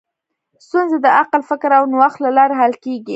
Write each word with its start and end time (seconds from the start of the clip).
ستونزې 0.65 0.97
د 1.05 1.07
عقل، 1.19 1.41
فکر 1.49 1.69
او 1.77 1.83
نوښت 1.91 2.17
له 2.25 2.29
لارې 2.37 2.55
حل 2.61 2.73
کېږي. 2.83 3.09